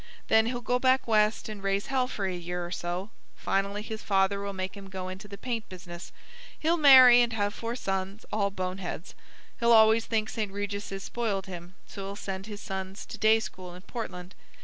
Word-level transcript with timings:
Then 0.29 0.47
he'll 0.47 0.61
go 0.61 0.79
back 0.79 1.07
West 1.07 1.47
and 1.47 1.61
raise 1.61 1.85
hell 1.85 2.07
for 2.07 2.25
a 2.25 2.33
year 2.35 2.65
or 2.65 2.71
so; 2.71 3.11
finally 3.35 3.83
his 3.83 4.01
father 4.01 4.41
will 4.41 4.51
make 4.51 4.75
him 4.75 4.89
go 4.89 5.09
into 5.09 5.27
the 5.27 5.37
paint 5.37 5.69
business. 5.69 6.11
He'll 6.57 6.75
marry 6.75 7.21
and 7.21 7.33
have 7.33 7.53
four 7.53 7.75
sons, 7.75 8.25
all 8.33 8.49
bone 8.49 8.79
heads. 8.79 9.13
He'll 9.59 9.71
always 9.73 10.07
think 10.07 10.27
St. 10.29 10.51
Regis's 10.51 11.03
spoiled 11.03 11.45
him, 11.45 11.75
so 11.85 12.03
he'll 12.03 12.15
send 12.15 12.47
his 12.47 12.61
sons 12.61 13.05
to 13.05 13.19
day 13.19 13.39
school 13.39 13.75
in 13.75 13.83
Portland. 13.83 14.33